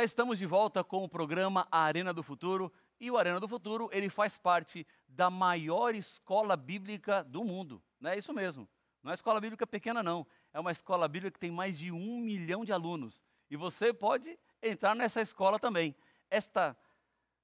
[0.00, 3.90] Já estamos de volta com o programa Arena do Futuro e o Arena do Futuro
[3.92, 7.82] ele faz parte da maior escola bíblica do mundo.
[8.02, 8.66] É isso mesmo.
[9.02, 10.26] Não é escola bíblica pequena não.
[10.54, 14.38] É uma escola bíblica que tem mais de um milhão de alunos e você pode
[14.62, 15.94] entrar nessa escola também.
[16.30, 16.74] Esta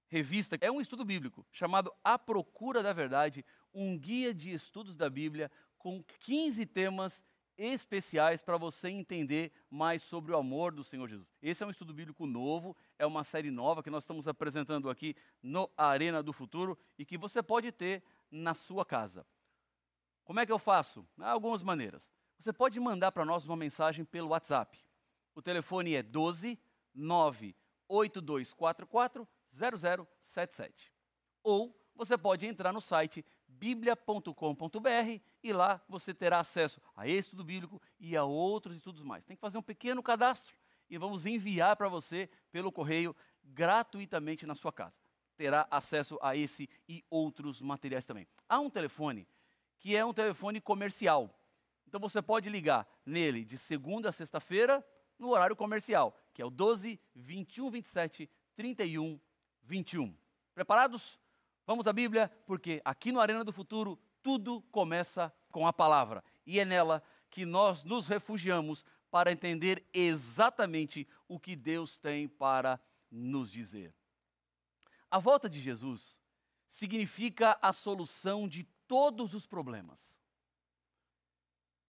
[0.09, 3.45] revista é um estudo bíblico chamado A Procura da Verdade,
[3.75, 7.23] um guia de estudos da Bíblia com 15 temas
[7.57, 11.29] especiais para você entender mais sobre o amor do Senhor Jesus.
[11.43, 15.17] Esse é um estudo bíblico novo, é uma série nova que nós estamos apresentando aqui
[15.43, 19.27] no Arena do Futuro e que você pode ter na sua casa.
[20.25, 21.07] Como é que eu faço?
[21.19, 22.11] Há algumas maneiras.
[22.39, 24.79] Você pode mandar para nós uma mensagem pelo WhatsApp.
[25.35, 26.59] O telefone é 12
[26.95, 30.93] 98244 0077.
[31.43, 33.25] Ou você pode entrar no site
[33.59, 39.25] biblia.com.br e lá você terá acesso a esse estudo bíblico e a outros estudos mais.
[39.25, 40.55] Tem que fazer um pequeno cadastro
[40.89, 44.95] e vamos enviar para você pelo correio gratuitamente na sua casa.
[45.37, 48.27] Terá acesso a esse e outros materiais também.
[48.49, 49.27] Há um telefone
[49.79, 51.31] que é um telefone comercial.
[51.87, 54.85] Então você pode ligar nele de segunda a sexta-feira
[55.19, 59.21] no horário comercial, que é o 12 21 27 31
[59.63, 60.17] 21.
[60.55, 61.19] Preparados?
[61.67, 66.23] Vamos à Bíblia, porque aqui no Arena do Futuro tudo começa com a palavra.
[66.47, 72.81] E é nela que nós nos refugiamos para entender exatamente o que Deus tem para
[73.11, 73.95] nos dizer.
[75.11, 76.21] A volta de Jesus
[76.69, 80.21] significa a solução de todos os problemas.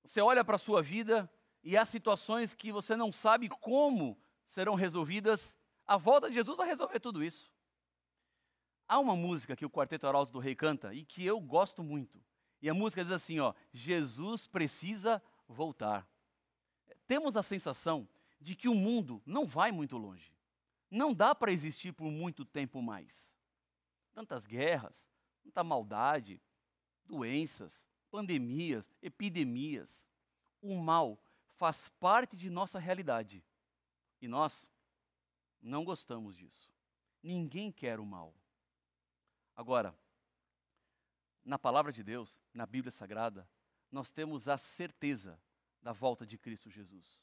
[0.03, 1.29] Você olha para a sua vida
[1.63, 5.55] e há situações que você não sabe como serão resolvidas,
[5.85, 7.51] a volta de Jesus vai resolver tudo isso.
[8.87, 12.23] Há uma música que o Quarteto Arauto do Rei canta e que eu gosto muito.
[12.61, 16.07] E a música diz assim, ó: Jesus precisa voltar.
[17.05, 18.07] Temos a sensação
[18.39, 20.33] de que o mundo não vai muito longe.
[20.89, 23.33] Não dá para existir por muito tempo mais.
[24.13, 25.07] Tantas guerras,
[25.43, 26.41] tanta maldade,
[27.05, 30.09] doenças, pandemias, epidemias.
[30.61, 31.19] O mal
[31.55, 33.43] faz parte de nossa realidade.
[34.21, 34.69] E nós
[35.61, 36.71] não gostamos disso.
[37.21, 38.33] Ninguém quer o mal.
[39.57, 39.97] Agora,
[41.43, 43.49] na palavra de Deus, na Bíblia Sagrada,
[43.91, 45.41] nós temos a certeza
[45.81, 47.19] da volta de Cristo Jesus.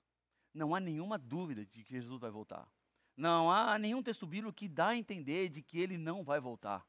[0.52, 2.68] Não há nenhuma dúvida de que Jesus vai voltar.
[3.16, 6.84] Não há nenhum texto bíblico que dá a entender de que ele não vai voltar.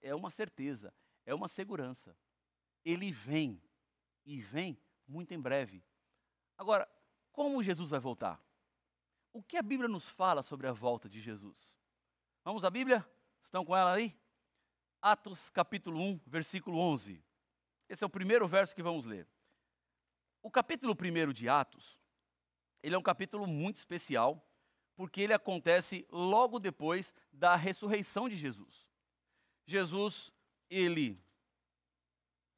[0.00, 0.94] É uma certeza,
[1.26, 2.16] é uma segurança.
[2.82, 3.62] Ele vem
[4.24, 5.84] e vem muito em breve.
[6.56, 6.88] Agora,
[7.30, 8.42] como Jesus vai voltar?
[9.34, 11.76] O que a Bíblia nos fala sobre a volta de Jesus?
[12.42, 13.06] Vamos à Bíblia?
[13.42, 14.18] Estão com ela aí?
[15.00, 17.22] Atos capítulo 1, versículo 11.
[17.88, 19.26] Esse é o primeiro verso que vamos ler.
[20.42, 21.98] O capítulo 1 de Atos,
[22.82, 24.44] ele é um capítulo muito especial,
[24.96, 28.88] porque ele acontece logo depois da ressurreição de Jesus.
[29.64, 30.32] Jesus,
[30.68, 31.22] ele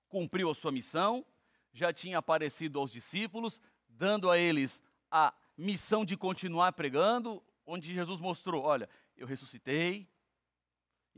[0.09, 1.25] cumpriu a sua missão,
[1.73, 8.19] já tinha aparecido aos discípulos, dando a eles a missão de continuar pregando, onde Jesus
[8.19, 10.09] mostrou: olha, eu ressuscitei,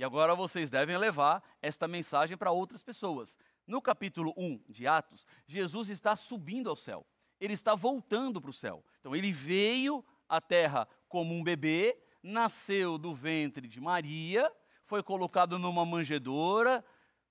[0.03, 3.37] e agora vocês devem levar esta mensagem para outras pessoas.
[3.65, 7.07] No capítulo 1 de Atos, Jesus está subindo ao céu.
[7.41, 8.85] Ele está voltando para o céu.
[8.99, 14.53] Então, ele veio à terra como um bebê, nasceu do ventre de Maria,
[14.87, 16.85] foi colocado numa manjedoura,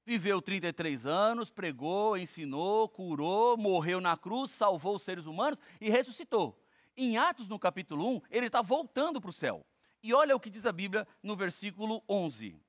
[0.06, 6.58] viveu 33 anos, pregou, ensinou, curou, morreu na cruz, salvou os seres humanos e ressuscitou.
[6.96, 9.62] Em Atos, no capítulo 1, ele está voltando para o céu.
[10.04, 12.60] E olha o que diz a Bíblia no versículo 11.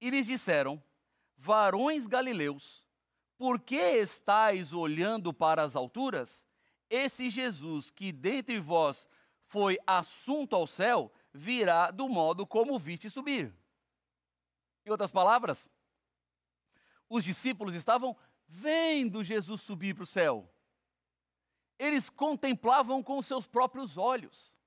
[0.00, 0.82] E lhes disseram:
[1.36, 2.84] Varões galileus,
[3.36, 6.44] por que estáis olhando para as alturas?
[6.90, 9.08] Esse Jesus que dentre vós
[9.46, 13.54] foi assunto ao céu, virá do modo como viste subir.
[14.84, 15.70] Em outras palavras,
[17.08, 18.16] os discípulos estavam
[18.46, 20.50] vendo Jesus subir para o céu.
[21.78, 24.58] Eles contemplavam com seus próprios olhos.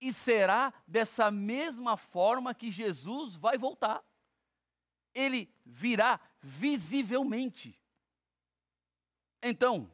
[0.00, 4.04] E será dessa mesma forma que Jesus vai voltar.
[5.14, 7.80] Ele virá visivelmente.
[9.42, 9.90] Então,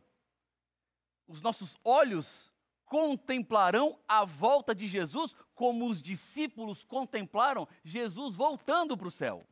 [1.28, 2.52] os nossos olhos
[2.84, 9.46] contemplarão a volta de Jesus como os discípulos contemplaram Jesus voltando para o céu.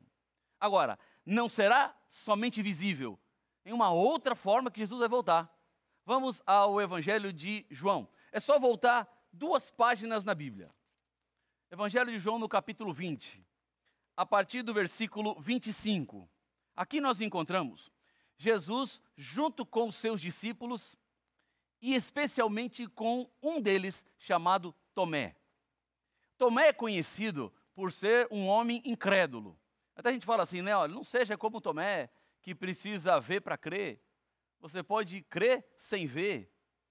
[0.59, 3.19] Agora, não será somente visível,
[3.65, 5.51] em uma outra forma que Jesus vai voltar.
[6.05, 8.09] Vamos ao Evangelho de João.
[8.33, 10.71] É só voltar duas páginas na Bíblia.
[11.71, 13.45] Evangelho de João, no capítulo 20,
[14.17, 16.29] a partir do versículo 25.
[16.75, 17.91] Aqui nós encontramos
[18.37, 20.97] Jesus junto com os seus discípulos
[21.81, 25.37] e especialmente com um deles chamado Tomé.
[26.37, 29.59] Tomé é conhecido por ser um homem incrédulo.
[29.95, 30.75] Até a gente fala assim, né?
[30.75, 32.11] Olha, não seja como Tomé,
[32.43, 34.03] que precisa ver para crer.
[34.59, 36.51] Você pode crer sem ver.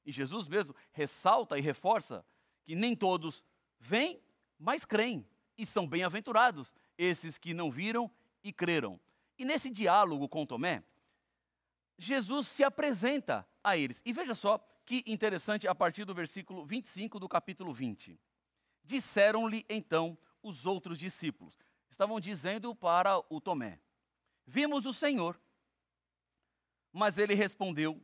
[0.10, 2.26] E Jesus mesmo ressalta e reforça
[2.66, 3.46] que nem todos
[3.80, 4.20] veem,
[4.58, 5.24] mas creem.
[5.56, 8.10] E são bem-aventurados esses que não viram
[8.44, 9.00] e creram.
[9.38, 10.84] E nesse diálogo com Tomé,
[11.96, 14.02] Jesus se apresenta a eles.
[14.04, 18.20] E veja só que interessante a partir do versículo 25 do capítulo 20.
[18.84, 21.56] Disseram-lhe então os outros discípulos.
[21.88, 23.80] Estavam dizendo para o Tomé:
[24.44, 25.40] Vimos o Senhor.
[26.92, 28.02] Mas ele respondeu: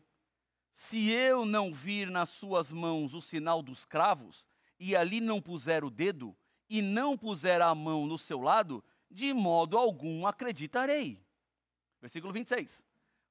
[0.76, 4.46] Se eu não vir nas suas mãos o sinal dos cravos,
[4.78, 6.36] e ali não puser o dedo,
[6.70, 11.26] e não puser a mão no seu lado, de modo algum acreditarei.
[12.02, 12.84] Versículo 26.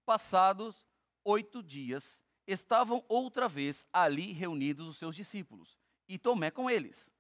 [0.07, 0.87] Passados
[1.23, 7.13] oito dias, estavam outra vez ali reunidos os seus discípulos, e Tomé com eles.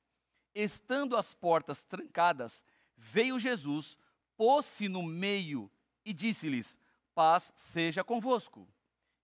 [0.54, 2.64] Estando as portas trancadas,
[2.96, 3.98] veio Jesus,
[4.38, 5.70] pôs-se no meio
[6.02, 6.78] e disse-lhes:
[7.14, 8.66] Paz seja convosco.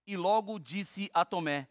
[0.06, 1.68] E logo disse a Tomé: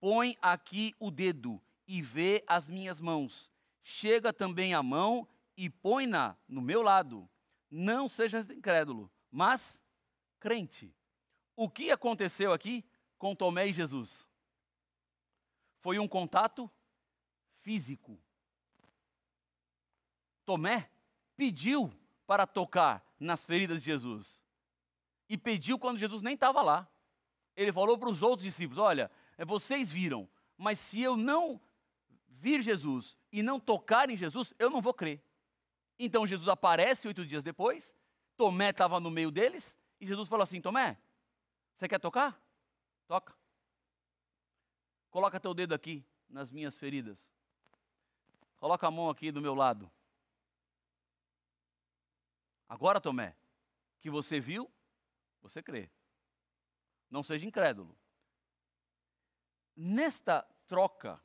[0.00, 3.50] Põe aqui o dedo e vê as minhas mãos.
[3.82, 7.28] Chega também a mão e põe-na no meu lado.
[7.70, 9.80] Não sejas incrédulo, mas
[10.38, 10.94] crente.
[11.54, 12.84] O que aconteceu aqui
[13.18, 14.26] com Tomé e Jesus?
[15.80, 16.70] Foi um contato
[17.60, 18.18] físico.
[20.44, 20.90] Tomé
[21.36, 21.92] pediu
[22.26, 24.42] para tocar nas feridas de Jesus.
[25.28, 26.88] E pediu quando Jesus nem estava lá.
[27.56, 31.60] Ele falou para os outros discípulos: Olha, é, vocês viram, mas se eu não
[32.28, 35.22] vir Jesus e não tocar em Jesus, eu não vou crer.
[35.98, 37.94] Então Jesus aparece oito dias depois,
[38.36, 40.98] Tomé estava no meio deles, e Jesus falou assim: Tomé,
[41.74, 42.40] você quer tocar?
[43.06, 43.34] Toca.
[45.10, 47.28] Coloca teu dedo aqui nas minhas feridas.
[48.56, 49.90] Coloca a mão aqui do meu lado.
[52.68, 53.34] Agora, Tomé,
[53.98, 54.70] que você viu,
[55.42, 55.90] você crê.
[57.10, 57.98] Não seja incrédulo.
[59.76, 61.20] Nesta troca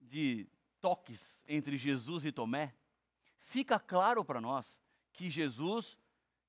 [0.00, 0.48] de
[0.80, 2.74] toques entre Jesus e Tomé,
[3.40, 4.80] fica claro para nós
[5.12, 5.98] que Jesus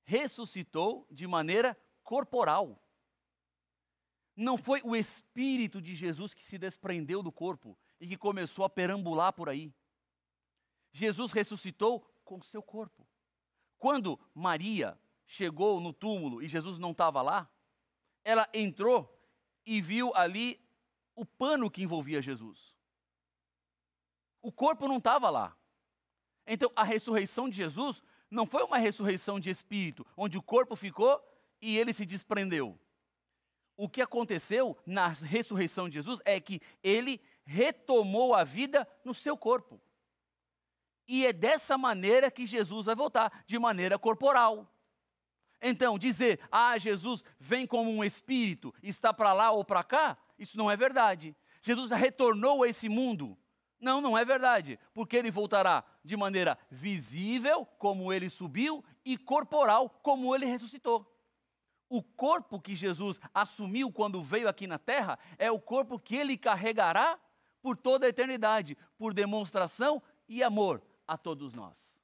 [0.04, 2.82] ressuscitou de maneira corporal.
[4.36, 8.70] Não foi o espírito de Jesus que se desprendeu do corpo e que começou a
[8.70, 9.74] perambular por aí.
[10.92, 13.06] Jesus ressuscitou com seu corpo.
[13.78, 17.50] Quando Maria chegou no túmulo e Jesus não estava lá,
[18.24, 19.18] ela entrou
[19.64, 20.60] e viu ali
[21.14, 22.74] o pano que envolvia Jesus.
[24.42, 25.56] O corpo não estava lá.
[26.46, 31.22] Então, a ressurreição de Jesus não foi uma ressurreição de espírito, onde o corpo ficou
[31.60, 32.78] e ele se desprendeu.
[33.76, 39.36] O que aconteceu na ressurreição de Jesus é que ele retomou a vida no seu
[39.36, 39.80] corpo.
[41.08, 44.72] E é dessa maneira que Jesus vai voltar, de maneira corporal.
[45.60, 50.56] Então, dizer, ah, Jesus vem como um espírito, está para lá ou para cá, isso
[50.56, 51.36] não é verdade.
[51.62, 53.36] Jesus retornou a esse mundo.
[53.78, 59.88] Não, não é verdade, porque ele voltará de maneira visível, como ele subiu, e corporal,
[60.02, 61.06] como ele ressuscitou.
[61.88, 66.36] O corpo que Jesus assumiu quando veio aqui na terra é o corpo que ele
[66.36, 67.18] carregará
[67.60, 71.98] por toda a eternidade, por demonstração e amor a todos nós.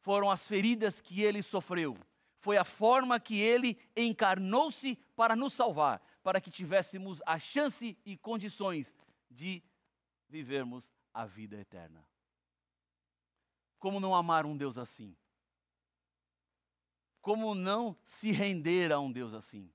[0.00, 1.96] Foram as feridas que ele sofreu,
[2.38, 8.16] foi a forma que ele encarnou-se para nos salvar, para que tivéssemos a chance e
[8.16, 8.94] condições
[9.30, 9.62] de
[10.28, 12.06] vivermos a vida eterna.
[13.78, 15.16] Como não amar um Deus assim?
[17.20, 19.70] Como não se render a um Deus assim?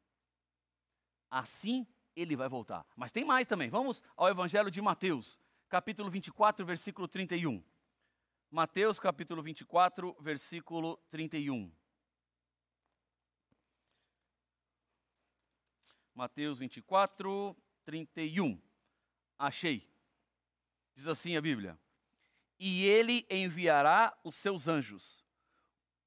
[1.30, 2.86] Assim ele vai voltar.
[2.96, 3.70] Mas tem mais também.
[3.70, 7.64] Vamos ao Evangelho de Mateus, capítulo 24, versículo 31.
[8.50, 11.72] Mateus capítulo 24, versículo 31.
[16.16, 18.62] Mateus 24, 31.
[19.38, 19.90] Achei.
[20.94, 21.80] Diz assim a Bíblia:
[22.60, 25.26] E ele enviará os seus anjos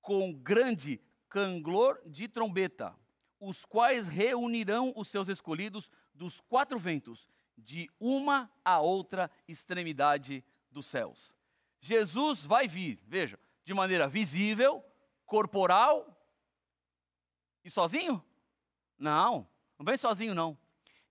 [0.00, 2.96] com grande canglor de trombeta,
[3.40, 10.86] os quais reunirão os seus escolhidos dos quatro ventos, de uma a outra extremidade dos
[10.86, 11.34] céus.
[11.80, 14.84] Jesus vai vir, veja, de maneira visível,
[15.25, 16.16] corporal
[17.64, 18.25] e sozinho?
[18.96, 19.48] Não,
[19.78, 20.59] não vem sozinho, não.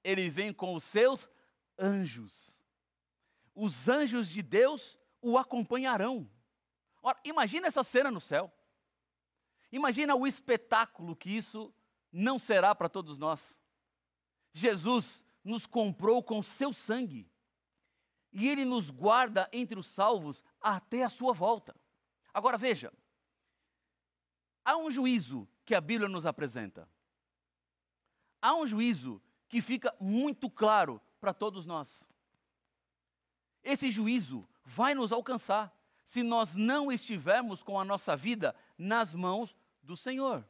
[0.03, 1.27] Ele vem com os seus
[1.77, 2.57] anjos.
[3.53, 6.29] Os anjos de Deus o acompanharão.
[7.01, 8.51] Ora, imagina essa cena no céu.
[9.71, 11.73] Imagina o espetáculo que isso
[12.11, 13.57] não será para todos nós.
[14.53, 17.29] Jesus nos comprou com seu sangue.
[18.37, 21.73] e ele nos guarda entre os salvos até a sua volta.
[22.33, 22.91] Agora veja,
[24.65, 26.85] há um juízo que a Bíblia nos apresenta.
[28.45, 32.07] Há um juízo que fica muito claro para todos nós.
[33.63, 35.75] Esse juízo vai nos alcançar
[36.05, 40.47] se nós não estivermos com a nossa vida nas mãos do Senhor.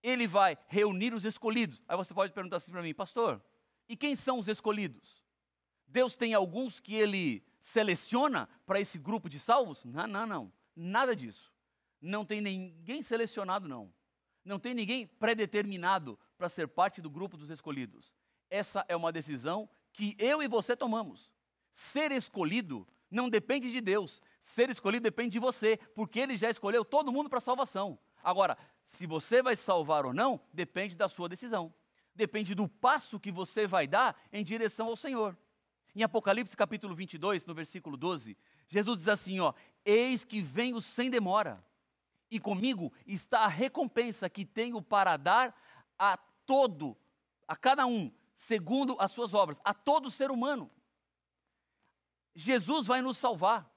[0.00, 1.82] Ele vai reunir os escolhidos.
[1.88, 3.42] Aí você pode perguntar assim para mim, pastor,
[3.88, 5.20] e quem são os escolhidos?
[5.88, 9.84] Deus tem alguns que ele seleciona para esse grupo de salvos?
[9.84, 10.52] Não, não, não.
[10.76, 11.52] Nada disso.
[12.00, 13.92] Não tem ninguém selecionado, não.
[14.44, 18.14] Não tem ninguém predeterminado para ser parte do grupo dos escolhidos.
[18.48, 21.30] Essa é uma decisão que eu e você tomamos.
[21.70, 24.22] Ser escolhido não depende de Deus.
[24.40, 27.98] Ser escolhido depende de você, porque ele já escolheu todo mundo para salvação.
[28.24, 28.56] Agora,
[28.86, 31.74] se você vai salvar ou não, depende da sua decisão.
[32.14, 35.36] Depende do passo que você vai dar em direção ao Senhor.
[35.94, 38.34] Em Apocalipse capítulo 22, no versículo 12,
[38.66, 39.52] Jesus diz assim, ó:
[39.84, 41.62] Eis que venho sem demora,
[42.30, 45.54] e comigo está a recompensa que tenho para dar
[45.98, 46.18] a
[46.50, 46.96] todo,
[47.46, 50.68] a cada um, segundo as suas obras, a todo ser humano.
[52.34, 53.72] Jesus vai nos salvar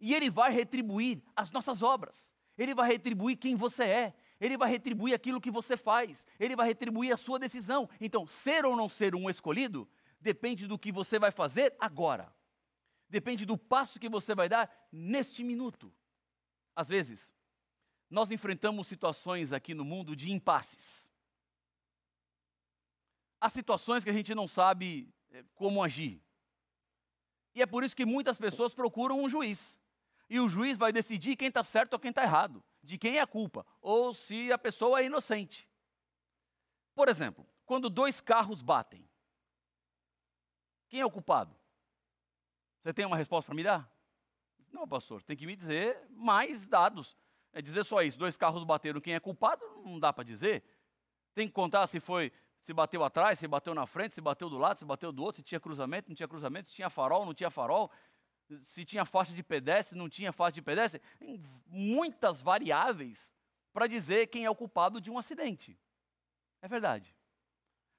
[0.00, 2.32] e ele vai retribuir as nossas obras.
[2.58, 4.14] Ele vai retribuir quem você é.
[4.40, 6.26] Ele vai retribuir aquilo que você faz.
[6.40, 7.88] Ele vai retribuir a sua decisão.
[8.00, 9.88] Então, ser ou não ser um escolhido
[10.20, 12.34] depende do que você vai fazer agora.
[13.08, 15.94] Depende do passo que você vai dar neste minuto.
[16.74, 17.32] Às vezes,
[18.10, 21.05] nós enfrentamos situações aqui no mundo de impasses.
[23.46, 26.20] Há situações que a gente não sabe eh, como agir.
[27.54, 29.78] E é por isso que muitas pessoas procuram um juiz.
[30.28, 33.20] E o juiz vai decidir quem está certo ou quem está errado, de quem é
[33.20, 35.68] a culpa, ou se a pessoa é inocente.
[36.92, 39.08] Por exemplo, quando dois carros batem,
[40.88, 41.54] quem é o culpado?
[42.82, 43.88] Você tem uma resposta para me dar?
[44.72, 47.16] Não, pastor, tem que me dizer mais dados.
[47.52, 49.64] É dizer só isso, dois carros bateram, quem é culpado?
[49.84, 50.64] Não dá para dizer.
[51.32, 52.32] Tem que contar se foi,
[52.66, 55.36] se bateu atrás, se bateu na frente, se bateu do lado, se bateu do outro,
[55.36, 57.92] se tinha cruzamento, não tinha cruzamento, se tinha farol, não tinha farol,
[58.64, 61.00] se tinha faixa de pedestre, não tinha faixa de pedestre.
[61.16, 63.32] Tem muitas variáveis
[63.72, 65.78] para dizer quem é o culpado de um acidente.
[66.60, 67.14] É verdade.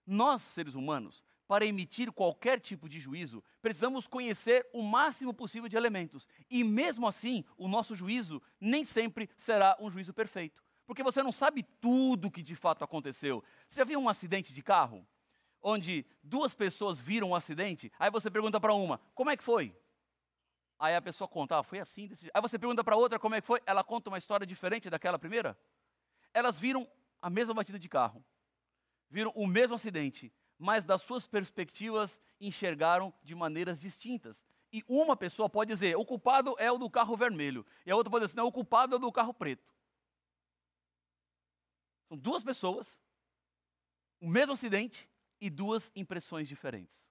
[0.05, 5.77] Nós, seres humanos, para emitir qualquer tipo de juízo, precisamos conhecer o máximo possível de
[5.77, 6.27] elementos.
[6.49, 10.61] E mesmo assim, o nosso juízo nem sempre será um juízo perfeito.
[10.87, 13.43] Porque você não sabe tudo o que de fato aconteceu.
[13.67, 15.05] Você já viu um acidente de carro?
[15.61, 19.75] Onde duas pessoas viram um acidente, aí você pergunta para uma, como é que foi?
[20.79, 22.29] Aí a pessoa conta, ah, foi assim, desse...
[22.33, 25.19] Aí você pergunta para outra como é que foi, ela conta uma história diferente daquela
[25.19, 25.59] primeira.
[26.33, 26.87] Elas viram
[27.21, 28.23] a mesma batida de carro,
[29.09, 34.41] viram o mesmo acidente, mas das suas perspectivas enxergaram de maneiras distintas.
[34.71, 38.11] E uma pessoa pode dizer, o culpado é o do carro vermelho, e a outra
[38.11, 39.76] pode dizer, não, o culpado é o do carro preto.
[42.07, 42.99] São duas pessoas,
[44.19, 45.09] o mesmo acidente
[45.39, 47.09] e duas impressões diferentes.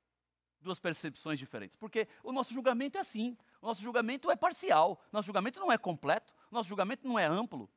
[0.61, 1.77] Duas percepções diferentes.
[1.77, 3.37] Porque o nosso julgamento é assim.
[3.61, 5.01] O nosso julgamento é parcial.
[5.13, 6.35] O nosso julgamento não é completo.
[6.51, 7.71] O nosso julgamento não é amplo.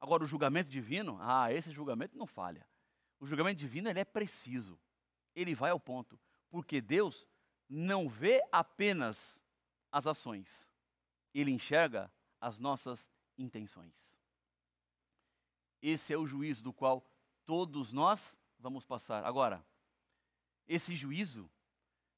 [0.00, 2.64] Agora, o julgamento divino, ah, esse julgamento não falha.
[3.18, 4.78] O julgamento divino ele é preciso.
[5.34, 6.20] Ele vai ao ponto.
[6.50, 7.26] Porque Deus
[7.68, 9.42] não vê apenas
[9.90, 10.70] as ações,
[11.34, 14.17] ele enxerga as nossas intenções.
[15.80, 17.04] Esse é o juízo do qual
[17.46, 19.24] todos nós vamos passar.
[19.24, 19.64] Agora,
[20.66, 21.50] esse juízo,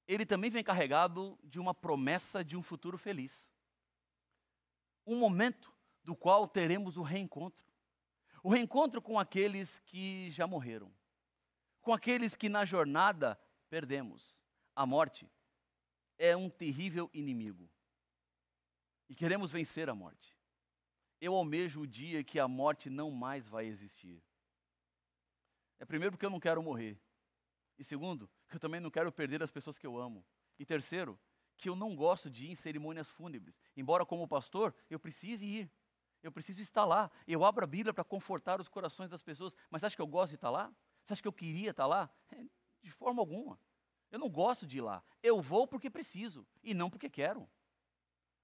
[0.08, 3.48] ele também vem carregado de uma promessa de um futuro feliz.
[5.06, 7.64] Um momento do qual teremos o reencontro.
[8.42, 10.92] O reencontro com aqueles que já morreram,
[11.82, 13.38] com aqueles que na jornada
[13.68, 14.40] perdemos.
[14.74, 15.30] A morte
[16.18, 17.70] é um terrível inimigo
[19.08, 20.39] e queremos vencer a morte.
[21.20, 24.22] Eu almejo o dia que a morte não mais vai existir.
[25.78, 26.98] É primeiro porque eu não quero morrer.
[27.78, 30.24] E segundo, que eu também não quero perder as pessoas que eu amo.
[30.58, 31.18] E terceiro,
[31.56, 33.60] que eu não gosto de ir em cerimônias fúnebres.
[33.76, 35.70] Embora como pastor eu precise ir.
[36.22, 37.10] Eu preciso estar lá.
[37.26, 39.54] Eu abro a Bíblia para confortar os corações das pessoas.
[39.70, 40.72] Mas você acha que eu gosto de estar lá?
[41.04, 42.10] Você acha que eu queria estar lá?
[42.30, 42.44] É,
[42.82, 43.58] de forma alguma.
[44.10, 45.02] Eu não gosto de ir lá.
[45.22, 47.48] Eu vou porque preciso e não porque quero.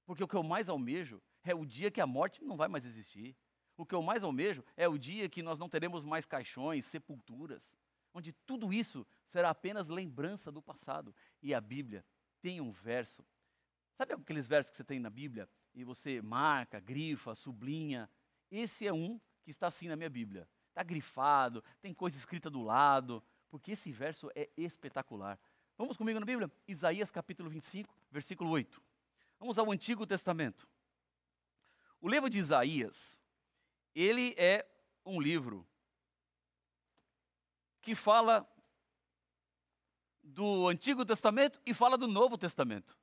[0.04, 2.84] Porque o que eu mais almejo é o dia que a morte não vai mais
[2.84, 3.36] existir.
[3.76, 7.74] O que eu mais almejo é o dia que nós não teremos mais caixões, sepulturas,
[8.14, 11.14] onde tudo isso será apenas lembrança do passado.
[11.42, 12.04] E a Bíblia
[12.40, 13.24] tem um verso.
[13.94, 15.48] Sabe aqueles versos que você tem na Bíblia?
[15.76, 18.10] e você marca, grifa, sublinha.
[18.50, 20.48] Esse é um que está assim na minha Bíblia.
[20.70, 25.38] Está grifado, tem coisa escrita do lado, porque esse verso é espetacular.
[25.76, 26.50] Vamos comigo na Bíblia?
[26.66, 28.82] Isaías capítulo 25, versículo 8.
[29.38, 30.66] Vamos ao Antigo Testamento.
[32.06, 33.20] O livro de Isaías,
[33.92, 34.64] ele é
[35.04, 35.66] um livro
[37.82, 38.48] que fala
[40.22, 42.96] do Antigo Testamento e fala do Novo Testamento.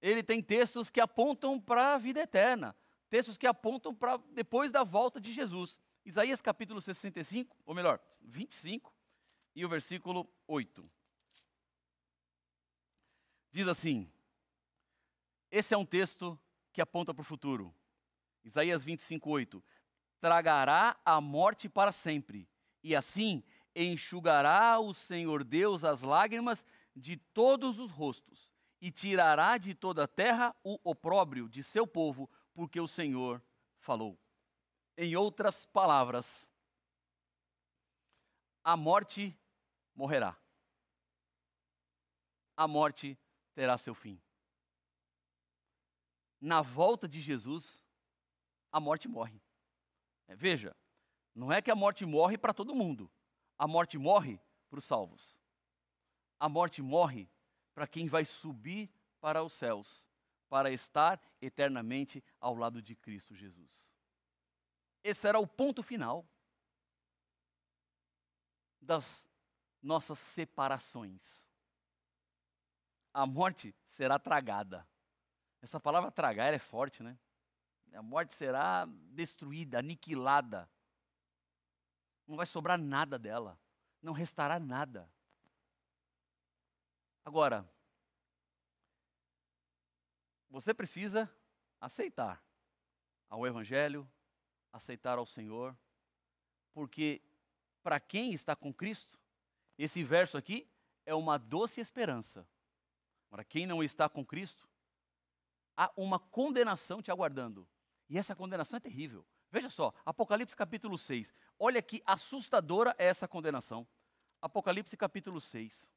[0.00, 2.74] Ele tem textos que apontam para a vida eterna,
[3.10, 5.78] textos que apontam para depois da volta de Jesus.
[6.02, 8.90] Isaías capítulo 65, ou melhor, 25,
[9.54, 10.90] e o versículo 8.
[13.50, 14.10] Diz assim:
[15.50, 16.40] esse é um texto
[16.72, 17.74] que aponta para o futuro.
[18.44, 19.64] Isaías 25, 8.
[20.20, 22.48] Tragará a morte para sempre,
[22.82, 23.42] e assim
[23.74, 26.64] enxugará o Senhor Deus as lágrimas
[26.94, 32.28] de todos os rostos, e tirará de toda a terra o opróbrio de seu povo,
[32.54, 33.42] porque o Senhor
[33.78, 34.18] falou.
[34.96, 36.48] Em outras palavras,
[38.64, 39.36] a morte
[39.94, 40.36] morrerá.
[42.56, 43.16] A morte
[43.54, 44.20] terá seu fim
[46.40, 47.84] na volta de Jesus,
[48.70, 49.42] a morte morre.
[50.26, 50.76] É, veja,
[51.34, 53.10] não é que a morte morre para todo mundo.
[53.58, 55.38] A morte morre para os salvos.
[56.38, 57.28] A morte morre
[57.74, 60.08] para quem vai subir para os céus,
[60.48, 63.94] para estar eternamente ao lado de Cristo Jesus.
[65.02, 66.28] Esse era o ponto final
[68.80, 69.26] das
[69.82, 71.46] nossas separações.
[73.12, 74.86] A morte será tragada.
[75.60, 77.18] Essa palavra tragar é forte, né?
[77.94, 80.68] A morte será destruída, aniquilada.
[82.26, 83.58] Não vai sobrar nada dela.
[84.02, 85.10] Não restará nada.
[87.24, 87.68] Agora,
[90.48, 91.30] você precisa
[91.80, 92.42] aceitar
[93.28, 94.10] ao Evangelho,
[94.72, 95.76] aceitar ao Senhor,
[96.72, 97.20] porque
[97.82, 99.18] para quem está com Cristo,
[99.76, 100.70] esse verso aqui
[101.04, 102.46] é uma doce esperança.
[103.30, 104.68] Para quem não está com Cristo,
[105.76, 107.68] há uma condenação te aguardando.
[108.08, 109.24] E essa condenação é terrível.
[109.50, 111.34] Veja só, Apocalipse capítulo 6.
[111.58, 113.86] Olha que assustadora é essa condenação.
[114.40, 115.92] Apocalipse capítulo 6.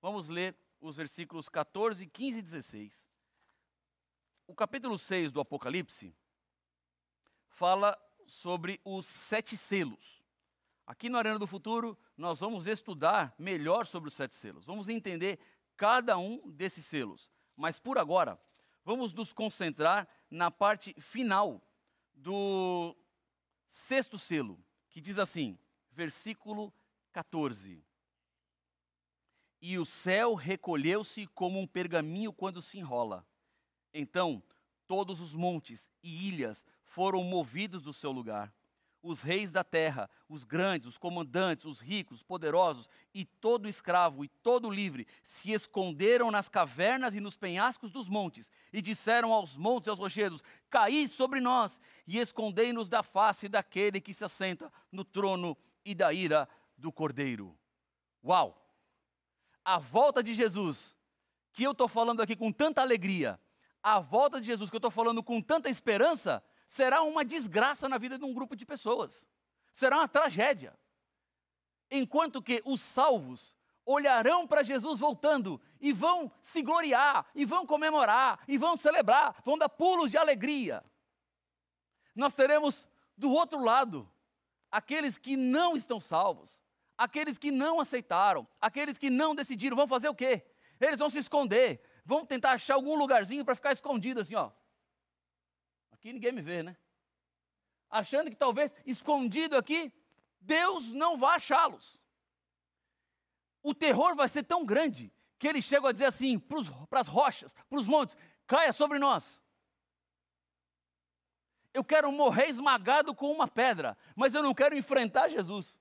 [0.00, 3.06] Vamos ler os versículos 14, 15 e 16.
[4.46, 6.14] O capítulo 6 do Apocalipse
[7.48, 10.22] fala sobre os sete selos.
[10.86, 14.66] Aqui no Arena do Futuro, nós vamos estudar melhor sobre os sete selos.
[14.66, 15.38] Vamos entender
[15.76, 17.30] cada um desses selos.
[17.56, 18.38] Mas por agora,
[18.84, 21.62] vamos nos concentrar na parte final
[22.14, 22.96] do
[23.68, 25.58] sexto selo, que diz assim,
[25.90, 26.72] versículo
[27.12, 27.82] 14.
[29.60, 33.26] E o céu recolheu-se como um pergaminho quando se enrola.
[33.92, 34.42] Então
[34.86, 38.52] todos os montes e ilhas foram movidos do seu lugar
[39.04, 44.24] os reis da terra, os grandes, os comandantes, os ricos, os poderosos e todo escravo
[44.24, 49.56] e todo livre se esconderam nas cavernas e nos penhascos dos montes e disseram aos
[49.56, 54.72] montes e aos rochedos: Caí sobre nós e escondei-nos da face daquele que se assenta
[54.90, 57.54] no trono e da ira do cordeiro.
[58.24, 58.58] Uau!
[59.62, 60.96] A volta de Jesus,
[61.52, 63.38] que eu estou falando aqui com tanta alegria,
[63.82, 67.98] a volta de Jesus que eu estou falando com tanta esperança, será uma desgraça na
[67.98, 69.26] vida de um grupo de pessoas.
[69.72, 70.78] Será uma tragédia.
[71.90, 78.42] Enquanto que os salvos olharão para Jesus voltando e vão se gloriar, e vão comemorar,
[78.48, 80.82] e vão celebrar, vão dar pulos de alegria.
[82.14, 84.10] Nós teremos do outro lado
[84.70, 86.62] aqueles que não estão salvos,
[86.96, 90.44] aqueles que não aceitaram, aqueles que não decidiram, vão fazer o quê?
[90.80, 94.50] Eles vão se esconder, vão tentar achar algum lugarzinho para ficar escondido assim, ó.
[96.04, 96.76] Aqui ninguém me vê, né?
[97.88, 99.90] Achando que talvez escondido aqui,
[100.38, 101.98] Deus não vai achá-los.
[103.62, 107.54] O terror vai ser tão grande que eles chegam a dizer assim para as rochas,
[107.54, 109.40] para os montes: caia sobre nós.
[111.72, 115.80] Eu quero morrer esmagado com uma pedra, mas eu não quero enfrentar Jesus.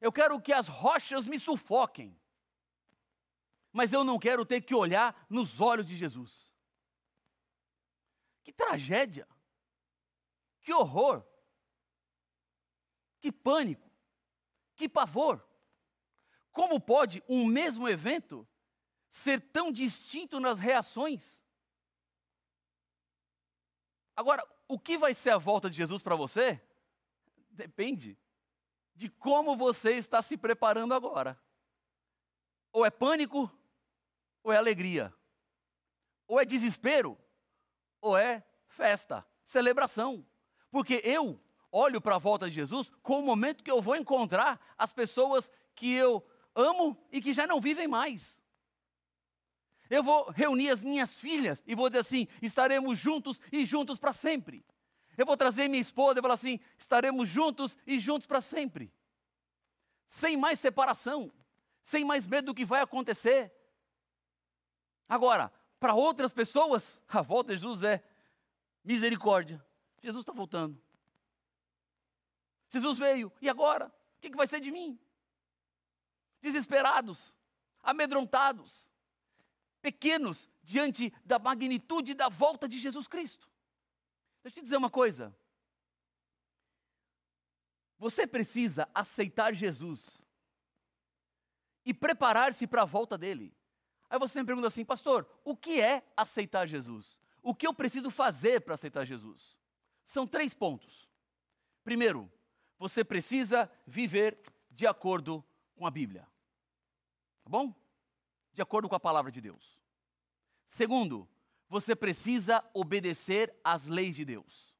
[0.00, 2.16] Eu quero que as rochas me sufoquem,
[3.72, 6.54] mas eu não quero ter que olhar nos olhos de Jesus.
[8.46, 9.26] Que tragédia!
[10.60, 11.26] Que horror!
[13.18, 13.90] Que pânico!
[14.76, 15.44] Que pavor!
[16.52, 18.46] Como pode um mesmo evento
[19.10, 21.42] ser tão distinto nas reações?
[24.14, 26.62] Agora, o que vai ser a volta de Jesus para você?
[27.50, 28.16] Depende
[28.94, 31.36] de como você está se preparando agora.
[32.72, 33.50] Ou é pânico,
[34.44, 35.12] ou é alegria.
[36.28, 37.18] Ou é desespero,
[38.06, 40.24] ou é festa, celebração.
[40.70, 41.40] Porque eu
[41.72, 45.50] olho para a volta de Jesus como o momento que eu vou encontrar as pessoas
[45.74, 48.40] que eu amo e que já não vivem mais.
[49.90, 54.12] Eu vou reunir as minhas filhas e vou dizer assim: estaremos juntos e juntos para
[54.12, 54.64] sempre.
[55.16, 58.92] Eu vou trazer minha esposa e falar assim: estaremos juntos e juntos para sempre.
[60.06, 61.32] Sem mais separação,
[61.82, 63.52] sem mais medo do que vai acontecer.
[65.08, 68.02] Agora, para outras pessoas, a volta de Jesus é
[68.84, 69.64] misericórdia.
[70.02, 70.80] Jesus está voltando.
[72.68, 73.86] Jesus veio, e agora?
[73.86, 74.98] O que, que vai ser de mim?
[76.40, 77.36] Desesperados,
[77.82, 78.90] amedrontados,
[79.80, 83.48] pequenos diante da magnitude da volta de Jesus Cristo.
[84.42, 85.34] Deixa eu te dizer uma coisa.
[87.98, 90.22] Você precisa aceitar Jesus
[91.84, 93.55] e preparar-se para a volta dele.
[94.08, 97.18] Aí você me pergunta assim, pastor, o que é aceitar Jesus?
[97.42, 99.56] O que eu preciso fazer para aceitar Jesus?
[100.04, 101.08] São três pontos.
[101.82, 102.30] Primeiro,
[102.78, 104.38] você precisa viver
[104.70, 106.22] de acordo com a Bíblia.
[107.42, 107.74] Tá bom?
[108.52, 109.78] De acordo com a palavra de Deus.
[110.66, 111.28] Segundo,
[111.68, 114.74] você precisa obedecer às leis de Deus.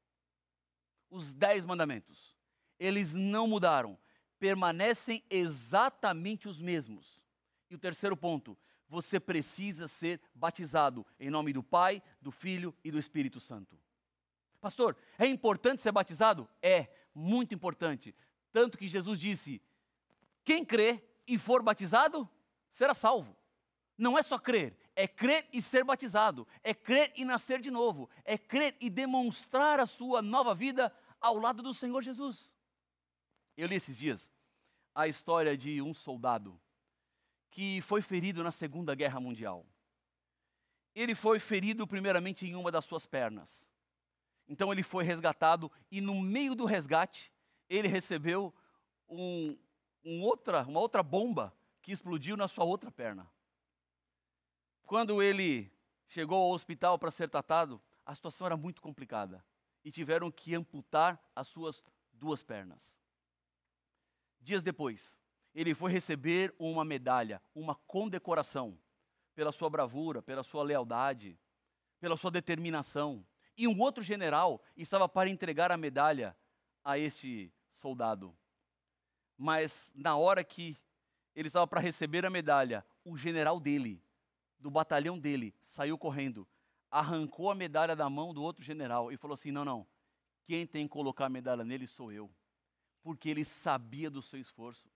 [1.09, 2.35] Os dez mandamentos.
[2.79, 3.97] Eles não mudaram,
[4.39, 7.21] permanecem exatamente os mesmos.
[7.69, 12.91] E o terceiro ponto, você precisa ser batizado em nome do Pai, do Filho e
[12.91, 13.77] do Espírito Santo.
[14.59, 16.49] Pastor, é importante ser batizado?
[16.61, 18.15] É, muito importante.
[18.51, 19.61] Tanto que Jesus disse:
[20.43, 22.27] quem crê e for batizado,
[22.71, 23.35] será salvo.
[23.97, 28.09] Não é só crer, é crer e ser batizado, é crer e nascer de novo,
[28.23, 32.53] é crer e demonstrar a sua nova vida ao lado do Senhor Jesus.
[33.55, 34.31] Eu li esses dias
[34.93, 36.59] a história de um soldado
[37.49, 39.65] que foi ferido na Segunda Guerra Mundial.
[40.93, 43.67] Ele foi ferido primeiramente em uma das suas pernas.
[44.47, 47.31] Então ele foi resgatado e no meio do resgate
[47.69, 48.53] ele recebeu
[49.09, 49.57] um,
[50.03, 53.29] um outra, uma outra bomba que explodiu na sua outra perna.
[54.85, 55.71] Quando ele
[56.07, 59.43] chegou ao hospital para ser tratado, a situação era muito complicada
[59.83, 61.83] e tiveram que amputar as suas
[62.13, 62.95] duas pernas.
[64.39, 65.21] Dias depois,
[65.57, 68.77] ele foi receber uma medalha, uma condecoração
[69.33, 71.35] pela sua bravura, pela sua lealdade,
[71.99, 73.25] pela sua determinação.
[73.57, 76.37] E um outro general estava para entregar a medalha
[76.83, 78.37] a este soldado.
[79.35, 80.77] Mas na hora que
[81.35, 83.99] ele estava para receber a medalha, o general dele
[84.59, 86.47] do batalhão dele saiu correndo,
[86.91, 89.87] arrancou a medalha da mão do outro general e falou assim: Não, não,
[90.45, 92.29] quem tem que colocar a medalha nele sou eu.
[93.01, 94.87] Porque ele sabia do seu esforço,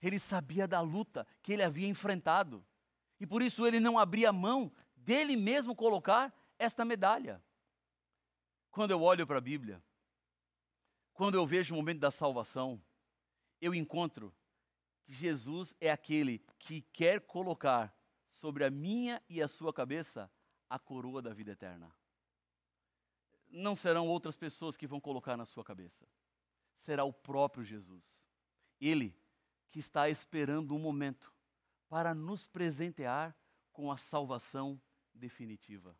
[0.00, 2.64] ele sabia da luta que ele havia enfrentado,
[3.18, 7.42] e por isso ele não abria mão dele mesmo colocar esta medalha.
[8.70, 9.82] Quando eu olho para a Bíblia,
[11.14, 12.82] quando eu vejo o momento da salvação,
[13.60, 14.34] eu encontro
[15.02, 17.96] que Jesus é aquele que quer colocar
[18.28, 20.30] sobre a minha e a sua cabeça
[20.68, 21.90] a coroa da vida eterna.
[23.48, 26.06] Não serão outras pessoas que vão colocar na sua cabeça.
[26.76, 28.26] Será o próprio Jesus.
[28.80, 29.16] Ele
[29.70, 31.32] que está esperando um momento
[31.88, 33.36] para nos presentear
[33.72, 34.80] com a salvação
[35.14, 35.96] definitiva.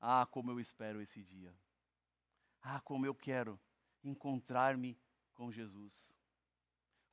[0.00, 1.56] Ah, como eu espero esse dia.
[2.60, 3.60] Ah, como eu quero
[4.02, 4.98] encontrar-me
[5.34, 6.14] com Jesus.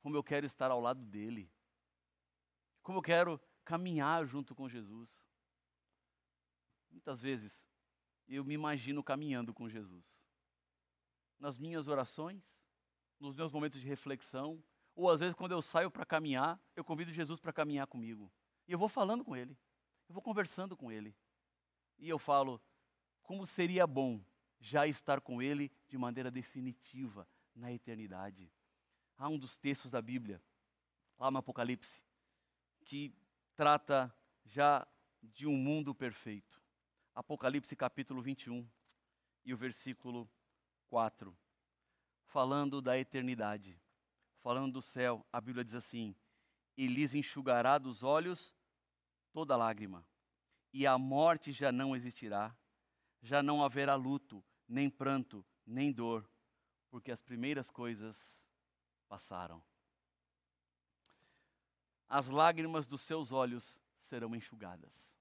[0.00, 1.50] Como eu quero estar ao lado dele.
[2.82, 5.24] Como eu quero caminhar junto com Jesus.
[6.90, 7.64] Muitas vezes
[8.28, 10.20] eu me imagino caminhando com Jesus.
[11.38, 12.60] Nas minhas orações,
[13.18, 14.62] nos meus momentos de reflexão,
[14.94, 18.32] ou às vezes quando eu saio para caminhar, eu convido Jesus para caminhar comigo.
[18.66, 19.56] E eu vou falando com ele,
[20.08, 21.14] eu vou conversando com ele.
[21.98, 22.60] E eu falo,
[23.22, 24.22] como seria bom
[24.60, 28.50] já estar com ele de maneira definitiva na eternidade.
[29.18, 30.42] Há um dos textos da Bíblia,
[31.18, 32.02] lá no Apocalipse,
[32.84, 33.14] que
[33.54, 34.86] trata já
[35.22, 36.60] de um mundo perfeito.
[37.14, 38.68] Apocalipse capítulo 21
[39.44, 40.30] e o versículo
[40.88, 41.36] 4.
[42.24, 43.78] Falando da eternidade,
[44.42, 46.14] falando do céu, a Bíblia diz assim:
[46.76, 48.54] E lhes enxugará dos olhos
[49.32, 50.06] toda lágrima,
[50.72, 52.54] e a morte já não existirá,
[53.22, 56.28] já não haverá luto, nem pranto, nem dor,
[56.90, 58.44] porque as primeiras coisas
[59.08, 59.62] passaram
[62.12, 65.16] as lágrimas dos seus olhos serão enxugadas.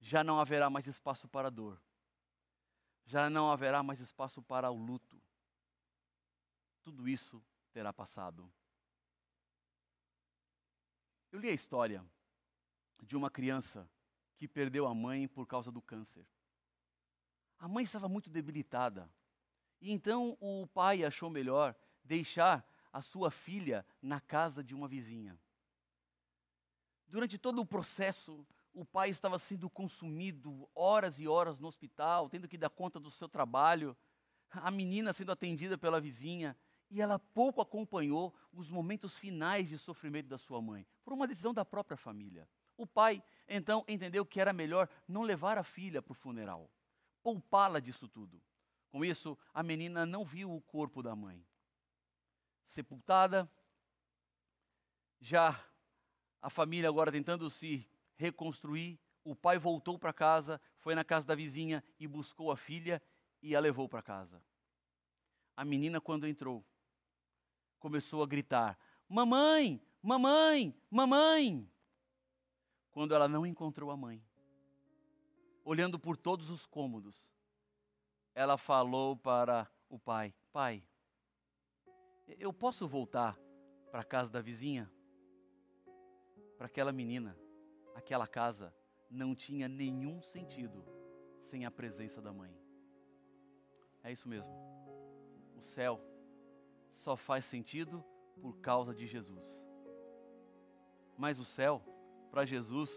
[0.00, 1.78] Já não haverá mais espaço para dor.
[3.04, 5.17] Já não haverá mais espaço para o luto.
[6.82, 8.50] Tudo isso terá passado.
[11.30, 12.04] Eu li a história
[13.02, 13.88] de uma criança
[14.36, 16.26] que perdeu a mãe por causa do câncer.
[17.58, 19.10] A mãe estava muito debilitada.
[19.80, 25.38] E então o pai achou melhor deixar a sua filha na casa de uma vizinha.
[27.06, 32.48] Durante todo o processo, o pai estava sendo consumido horas e horas no hospital, tendo
[32.48, 33.96] que dar conta do seu trabalho,
[34.50, 36.56] a menina sendo atendida pela vizinha,
[36.90, 41.52] e ela pouco acompanhou os momentos finais de sofrimento da sua mãe, por uma decisão
[41.52, 42.48] da própria família.
[42.76, 46.70] O pai, então, entendeu que era melhor não levar a filha para o funeral,
[47.22, 48.40] poupá-la disso tudo.
[48.90, 51.44] Com isso, a menina não viu o corpo da mãe.
[52.64, 53.50] Sepultada,
[55.20, 55.62] já
[56.40, 61.34] a família agora tentando se reconstruir, o pai voltou para casa, foi na casa da
[61.34, 63.02] vizinha e buscou a filha
[63.42, 64.42] e a levou para casa.
[65.56, 66.64] A menina, quando entrou,
[67.78, 71.70] começou a gritar: Mamãe, mamãe, mamãe!
[72.90, 74.22] Quando ela não encontrou a mãe,
[75.64, 77.32] olhando por todos os cômodos,
[78.34, 80.82] ela falou para o pai: Pai,
[82.26, 83.38] eu posso voltar
[83.90, 84.90] para a casa da vizinha?
[86.56, 87.38] Para aquela menina,
[87.94, 88.74] aquela casa
[89.10, 90.84] não tinha nenhum sentido
[91.40, 92.54] sem a presença da mãe.
[94.02, 94.52] É isso mesmo.
[95.56, 96.00] O céu
[96.90, 98.04] só faz sentido
[98.40, 99.64] por causa de Jesus.
[101.16, 101.82] Mas o céu,
[102.30, 102.90] para Jesus,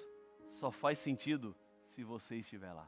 [0.48, 2.88] só faz sentido se você estiver lá.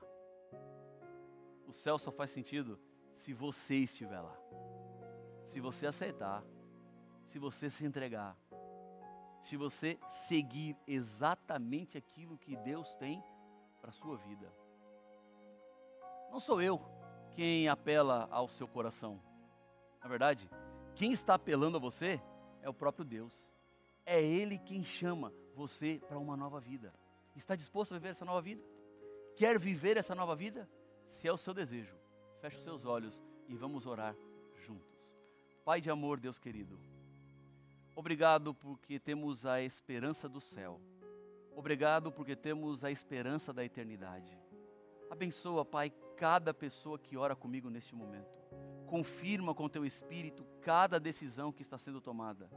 [1.65, 2.79] O céu só faz sentido
[3.13, 4.37] se você estiver lá.
[5.45, 6.43] Se você aceitar,
[7.27, 8.37] se você se entregar,
[9.41, 13.23] se você seguir exatamente aquilo que Deus tem
[13.81, 14.53] para a sua vida.
[16.31, 16.81] Não sou eu
[17.33, 19.21] quem apela ao seu coração.
[20.01, 20.49] Na verdade,
[20.95, 22.21] quem está apelando a você
[22.61, 23.51] é o próprio Deus.
[24.05, 26.93] É Ele quem chama você para uma nova vida.
[27.35, 28.63] Está disposto a viver essa nova vida?
[29.35, 30.69] Quer viver essa nova vida?
[31.05, 31.95] Se é o seu desejo,
[32.39, 34.15] feche os seus olhos e vamos orar
[34.65, 34.93] juntos.
[35.65, 36.79] Pai de amor, Deus querido,
[37.95, 40.79] obrigado porque temos a esperança do céu.
[41.55, 44.37] Obrigado porque temos a esperança da eternidade.
[45.09, 48.43] Abençoa, Pai, cada pessoa que ora comigo neste momento.
[48.93, 52.47] Confirma com teu espírito cada decisão que está sendo tomada.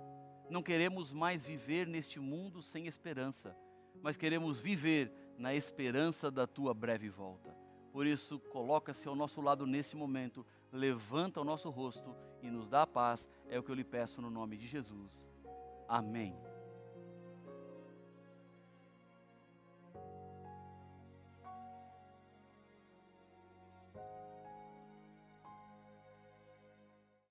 [0.51, 3.57] Não queremos mais viver neste mundo sem esperança,
[4.03, 7.57] mas queremos viver na esperança da tua breve volta.
[7.91, 12.83] Por isso, coloca-se ao nosso lado nesse momento, levanta o nosso rosto e nos dá
[12.83, 13.27] a paz.
[13.49, 15.25] É o que eu lhe peço no nome de Jesus.
[15.89, 16.37] Amém.